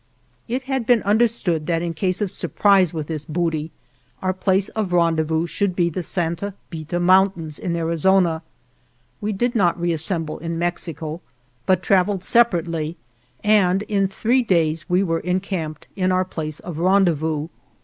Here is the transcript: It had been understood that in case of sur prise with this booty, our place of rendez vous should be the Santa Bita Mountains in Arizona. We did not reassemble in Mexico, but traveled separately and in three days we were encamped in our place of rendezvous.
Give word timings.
It 0.47 0.63
had 0.63 0.87
been 0.87 1.03
understood 1.03 1.67
that 1.67 1.83
in 1.83 1.93
case 1.93 2.23
of 2.23 2.31
sur 2.31 2.47
prise 2.47 2.91
with 2.91 3.05
this 3.05 3.23
booty, 3.23 3.69
our 4.23 4.33
place 4.33 4.67
of 4.69 4.91
rendez 4.91 5.27
vous 5.27 5.45
should 5.47 5.75
be 5.75 5.91
the 5.91 6.01
Santa 6.01 6.55
Bita 6.71 6.99
Mountains 6.99 7.59
in 7.59 7.75
Arizona. 7.75 8.41
We 9.21 9.31
did 9.31 9.53
not 9.53 9.79
reassemble 9.79 10.39
in 10.39 10.57
Mexico, 10.57 11.21
but 11.67 11.83
traveled 11.83 12.23
separately 12.23 12.97
and 13.43 13.83
in 13.83 14.07
three 14.07 14.41
days 14.41 14.89
we 14.89 15.03
were 15.03 15.19
encamped 15.19 15.87
in 15.95 16.11
our 16.11 16.25
place 16.25 16.59
of 16.61 16.79
rendezvous. 16.79 17.49